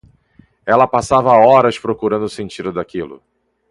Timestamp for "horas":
1.31-1.77